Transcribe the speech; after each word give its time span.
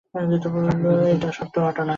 এটা 1.13 1.29
সত্য 1.31 1.55
ঘটনা। 1.61 1.89